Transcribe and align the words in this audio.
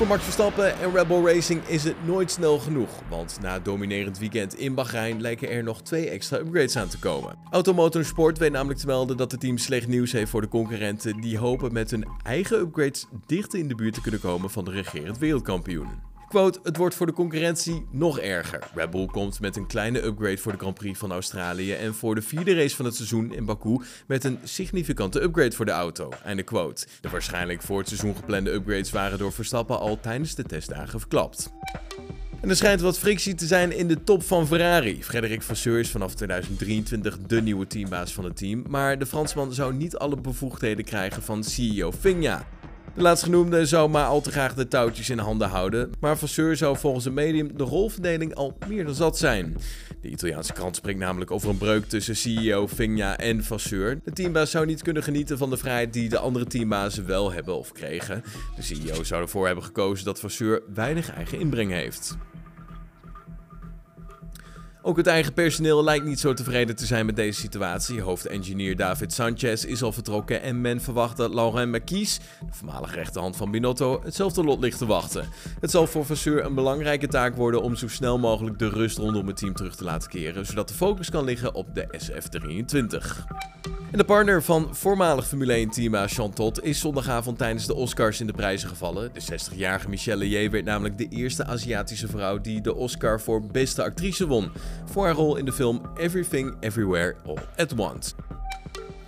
Voor 0.00 0.08
Max 0.08 0.22
Verstappen 0.22 0.78
en 0.78 0.92
Red 0.92 1.08
Bull 1.08 1.24
Racing 1.24 1.66
is 1.66 1.84
het 1.84 2.06
nooit 2.06 2.30
snel 2.30 2.58
genoeg, 2.58 2.88
want 3.08 3.38
na 3.40 3.52
het 3.52 3.64
dominerend 3.64 4.18
weekend 4.18 4.54
in 4.54 4.74
Bahrein 4.74 5.20
lijken 5.20 5.50
er 5.50 5.62
nog 5.62 5.82
twee 5.82 6.08
extra 6.08 6.38
upgrades 6.38 6.76
aan 6.76 6.88
te 6.88 6.98
komen. 6.98 7.38
Automotor 7.50 8.04
Sport 8.04 8.38
weet 8.38 8.52
namelijk 8.52 8.78
te 8.78 8.86
melden 8.86 9.16
dat 9.16 9.30
het 9.30 9.40
team 9.40 9.58
slecht 9.58 9.86
nieuws 9.86 10.12
heeft 10.12 10.30
voor 10.30 10.40
de 10.40 10.48
concurrenten 10.48 11.20
die 11.20 11.38
hopen 11.38 11.72
met 11.72 11.90
hun 11.90 12.08
eigen 12.22 12.58
upgrades 12.58 13.06
dichter 13.26 13.58
in 13.58 13.68
de 13.68 13.74
buurt 13.74 13.94
te 13.94 14.00
kunnen 14.00 14.20
komen 14.20 14.50
van 14.50 14.64
de 14.64 14.70
regerend 14.70 15.18
wereldkampioen. 15.18 16.09
Quote, 16.30 16.58
het 16.62 16.76
wordt 16.76 16.94
voor 16.94 17.06
de 17.06 17.12
concurrentie 17.12 17.86
nog 17.90 18.18
erger. 18.18 18.62
Red 18.74 18.90
Bull 18.90 19.06
komt 19.06 19.40
met 19.40 19.56
een 19.56 19.66
kleine 19.66 20.02
upgrade 20.02 20.38
voor 20.38 20.52
de 20.52 20.58
Grand 20.58 20.74
Prix 20.74 20.98
van 20.98 21.12
Australië 21.12 21.72
en 21.72 21.94
voor 21.94 22.14
de 22.14 22.22
vierde 22.22 22.54
race 22.54 22.76
van 22.76 22.84
het 22.84 22.94
seizoen 22.94 23.34
in 23.34 23.44
Baku 23.44 23.80
met 24.06 24.24
een 24.24 24.38
significante 24.44 25.22
upgrade 25.22 25.52
voor 25.52 25.64
de 25.64 25.70
auto. 25.70 26.08
Einde 26.24 26.42
quote. 26.42 26.86
De 27.00 27.08
waarschijnlijk 27.08 27.62
voor 27.62 27.78
het 27.78 27.88
seizoen 27.88 28.16
geplande 28.16 28.50
upgrades 28.50 28.90
waren 28.90 29.18
door 29.18 29.32
Verstappen 29.32 29.78
al 29.78 30.00
tijdens 30.00 30.34
de 30.34 30.42
testdagen 30.42 31.00
verklapt. 31.00 31.52
En 32.40 32.48
er 32.48 32.56
schijnt 32.56 32.80
wat 32.80 32.98
frictie 32.98 33.34
te 33.34 33.46
zijn 33.46 33.76
in 33.76 33.88
de 33.88 34.04
top 34.04 34.22
van 34.22 34.46
Ferrari. 34.46 35.04
Frederik 35.04 35.42
Vasseur 35.42 35.78
is 35.78 35.90
vanaf 35.90 36.14
2023 36.14 37.18
de 37.26 37.42
nieuwe 37.42 37.66
teambaas 37.66 38.12
van 38.12 38.24
het 38.24 38.36
team, 38.36 38.64
maar 38.68 38.98
de 38.98 39.06
Fransman 39.06 39.52
zou 39.52 39.74
niet 39.74 39.96
alle 39.96 40.16
bevoegdheden 40.16 40.84
krijgen 40.84 41.22
van 41.22 41.44
CEO 41.44 41.92
Finja. 41.92 42.46
De 43.00 43.06
laatstgenoemde 43.06 43.66
zou 43.66 43.90
maar 43.90 44.06
al 44.06 44.20
te 44.20 44.30
graag 44.30 44.54
de 44.54 44.68
touwtjes 44.68 45.10
in 45.10 45.18
handen 45.18 45.48
houden, 45.48 45.92
maar 46.00 46.18
Vasseur 46.18 46.56
zou 46.56 46.76
volgens 46.76 47.04
een 47.04 47.14
medium 47.14 47.56
de 47.56 47.64
rolverdeling 47.64 48.34
al 48.34 48.56
meer 48.68 48.84
dan 48.84 48.94
zat 48.94 49.18
zijn. 49.18 49.56
De 50.00 50.08
Italiaanse 50.08 50.52
krant 50.52 50.76
spreekt 50.76 50.98
namelijk 50.98 51.30
over 51.30 51.48
een 51.48 51.58
breuk 51.58 51.88
tussen 51.88 52.16
CEO 52.16 52.66
Vigna 52.66 53.18
en 53.18 53.44
Vasseur. 53.44 54.00
De 54.04 54.12
teambaas 54.12 54.50
zou 54.50 54.66
niet 54.66 54.82
kunnen 54.82 55.02
genieten 55.02 55.38
van 55.38 55.50
de 55.50 55.56
vrijheid 55.56 55.92
die 55.92 56.08
de 56.08 56.18
andere 56.18 56.44
teambazen 56.44 57.06
wel 57.06 57.32
hebben 57.32 57.58
of 57.58 57.72
kregen. 57.72 58.22
De 58.56 58.62
CEO 58.62 59.02
zou 59.02 59.22
ervoor 59.22 59.46
hebben 59.46 59.64
gekozen 59.64 60.04
dat 60.04 60.20
Vasseur 60.20 60.62
weinig 60.74 61.14
eigen 61.14 61.38
inbreng 61.38 61.70
heeft. 61.70 62.16
Ook 64.82 64.96
het 64.96 65.06
eigen 65.06 65.32
personeel 65.32 65.84
lijkt 65.84 66.04
niet 66.04 66.20
zo 66.20 66.32
tevreden 66.32 66.76
te 66.76 66.86
zijn 66.86 67.06
met 67.06 67.16
deze 67.16 67.40
situatie. 67.40 68.00
Hoofdengineer 68.00 68.76
David 68.76 69.12
Sanchez 69.12 69.64
is 69.64 69.82
al 69.82 69.92
vertrokken 69.92 70.42
en 70.42 70.60
men 70.60 70.80
verwacht 70.80 71.16
dat 71.16 71.34
Laurent 71.34 71.70
Marquis, 71.70 72.18
de 72.18 72.46
voormalige 72.50 72.94
rechterhand 72.94 73.36
van 73.36 73.50
Binotto, 73.50 74.00
hetzelfde 74.04 74.44
lot 74.44 74.60
ligt 74.60 74.78
te 74.78 74.86
wachten. 74.86 75.28
Het 75.60 75.70
zal 75.70 75.86
voor 75.86 76.04
Vasseur 76.04 76.44
een 76.44 76.54
belangrijke 76.54 77.06
taak 77.06 77.36
worden 77.36 77.62
om 77.62 77.76
zo 77.76 77.88
snel 77.88 78.18
mogelijk 78.18 78.58
de 78.58 78.68
rust 78.68 78.98
rondom 78.98 79.26
het 79.26 79.36
team 79.36 79.54
terug 79.54 79.76
te 79.76 79.84
laten 79.84 80.10
keren, 80.10 80.46
zodat 80.46 80.68
de 80.68 80.74
focus 80.74 81.10
kan 81.10 81.24
liggen 81.24 81.54
op 81.54 81.74
de 81.74 81.86
SF23. 81.98 83.79
De 83.90 84.04
partner 84.04 84.42
van 84.42 84.68
voormalig 84.70 85.26
Formule 85.26 85.66
1-teambaas 85.66 86.14
Jean 86.14 86.32
Todt 86.32 86.64
is 86.64 86.80
zondagavond 86.80 87.38
tijdens 87.38 87.66
de 87.66 87.74
Oscars 87.74 88.20
in 88.20 88.26
de 88.26 88.32
prijzen 88.32 88.68
gevallen. 88.68 89.10
De 89.12 89.20
60-jarige 89.20 89.88
Michelle 89.88 90.24
Leye 90.24 90.50
werd 90.50 90.64
namelijk 90.64 90.98
de 90.98 91.08
eerste 91.08 91.44
Aziatische 91.44 92.08
vrouw 92.08 92.40
die 92.40 92.60
de 92.60 92.74
Oscar 92.74 93.20
voor 93.20 93.46
beste 93.46 93.82
actrice 93.82 94.26
won. 94.26 94.50
Voor 94.84 95.04
haar 95.04 95.14
rol 95.14 95.36
in 95.36 95.44
de 95.44 95.52
film 95.52 95.80
Everything 95.96 96.56
Everywhere 96.60 97.16
All 97.26 97.38
at 97.56 97.78
Once. 97.78 98.14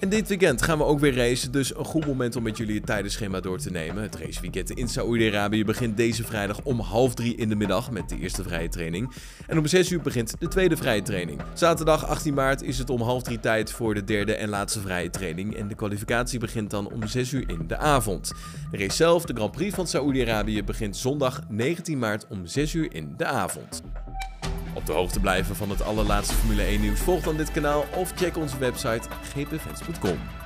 En 0.00 0.08
dit 0.08 0.28
weekend 0.28 0.62
gaan 0.62 0.78
we 0.78 0.84
ook 0.84 1.00
weer 1.00 1.16
racen, 1.16 1.52
dus 1.52 1.76
een 1.76 1.84
goed 1.84 2.06
moment 2.06 2.36
om 2.36 2.42
met 2.42 2.56
jullie 2.56 2.74
het 2.74 2.86
tijdenschema 2.86 3.40
door 3.40 3.58
te 3.58 3.70
nemen. 3.70 4.02
Het 4.02 4.16
raceweekend 4.16 4.70
in 4.70 4.88
Saoedi-Arabië 4.88 5.64
begint 5.64 5.96
deze 5.96 6.24
vrijdag 6.24 6.60
om 6.62 6.80
half 6.80 7.14
drie 7.14 7.36
in 7.36 7.48
de 7.48 7.54
middag 7.54 7.90
met 7.90 8.08
de 8.08 8.18
eerste 8.18 8.42
vrije 8.42 8.68
training. 8.68 9.12
En 9.46 9.58
om 9.58 9.66
6 9.66 9.90
uur 9.90 10.00
begint 10.00 10.34
de 10.38 10.48
tweede 10.48 10.76
vrije 10.76 11.02
training. 11.02 11.40
Zaterdag 11.54 12.06
18 12.06 12.34
maart 12.34 12.62
is 12.62 12.78
het 12.78 12.90
om 12.90 13.00
half 13.00 13.22
drie 13.22 13.40
tijd 13.40 13.72
voor 13.72 13.94
de 13.94 14.04
derde 14.04 14.34
en 14.34 14.48
laatste 14.48 14.80
vrije 14.80 15.10
training. 15.10 15.56
En 15.56 15.68
de 15.68 15.74
kwalificatie 15.74 16.38
begint 16.38 16.70
dan 16.70 16.92
om 16.92 17.06
6 17.06 17.32
uur 17.32 17.48
in 17.48 17.66
de 17.66 17.76
avond. 17.76 18.32
De 18.70 18.76
race 18.76 18.96
zelf, 18.96 19.24
de 19.24 19.34
Grand 19.34 19.52
Prix 19.52 19.74
van 19.74 19.86
Saoedi-Arabië, 19.86 20.64
begint 20.64 20.96
zondag 20.96 21.40
19 21.48 21.98
maart 21.98 22.26
om 22.28 22.46
6 22.46 22.74
uur 22.74 22.94
in 22.94 23.14
de 23.16 23.24
avond. 23.24 23.82
Op 24.74 24.86
de 24.86 24.92
hoogte 24.92 25.20
blijven 25.20 25.56
van 25.56 25.70
het 25.70 25.82
allerlaatste 25.82 26.34
Formule 26.34 26.62
1 26.62 26.80
nieuws 26.80 27.00
volg 27.00 27.22
dan 27.22 27.36
dit 27.36 27.50
kanaal 27.50 27.84
of 27.94 28.12
check 28.14 28.36
onze 28.36 28.58
website 28.58 29.08
gpfans.com. 29.22 30.39